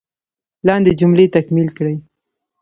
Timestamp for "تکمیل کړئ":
1.35-1.95